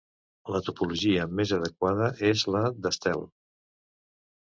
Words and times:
La 0.55 0.61
topologia 0.69 1.27
més 1.41 1.53
adequada 1.59 2.09
és 2.33 2.49
la 2.57 2.65
d'estel. 2.83 3.27